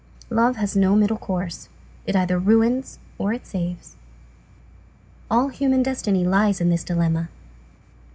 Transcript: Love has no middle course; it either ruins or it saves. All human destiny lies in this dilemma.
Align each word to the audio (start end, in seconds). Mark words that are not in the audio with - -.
Love 0.31 0.55
has 0.55 0.75
no 0.75 0.95
middle 0.95 1.15
course; 1.15 1.69
it 2.07 2.15
either 2.15 2.39
ruins 2.39 2.97
or 3.19 3.33
it 3.33 3.45
saves. 3.45 3.97
All 5.29 5.49
human 5.49 5.83
destiny 5.83 6.25
lies 6.25 6.59
in 6.59 6.71
this 6.71 6.83
dilemma. 6.83 7.29